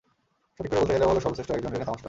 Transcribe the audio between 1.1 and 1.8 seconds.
হলো সর্বশ্রেষ্ঠ একজন